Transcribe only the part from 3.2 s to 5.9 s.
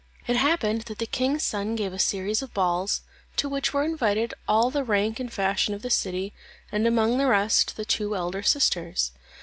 to which were invited all the rank and fashion of